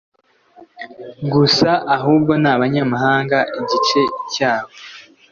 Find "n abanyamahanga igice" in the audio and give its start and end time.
2.43-4.01